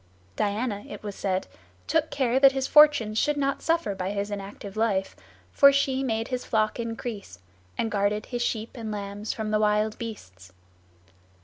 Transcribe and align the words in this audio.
Diana, 0.35 0.83
it 0.89 1.03
was 1.03 1.13
said, 1.13 1.45
took 1.85 2.09
care 2.09 2.39
that 2.39 2.53
his 2.53 2.65
fortunes 2.65 3.19
should 3.19 3.37
not 3.37 3.61
suffer 3.61 3.93
by 3.93 4.09
his 4.09 4.31
inactive 4.31 4.75
life, 4.75 5.15
for 5.51 5.71
she 5.71 6.01
made 6.03 6.29
his 6.29 6.43
flock 6.43 6.79
increase, 6.79 7.37
and 7.77 7.91
guarded 7.91 8.25
his 8.25 8.41
sheep 8.41 8.71
and 8.73 8.91
lambs 8.91 9.31
from 9.31 9.51
the 9.51 9.59
wild 9.59 9.99
beasts. 9.99 10.53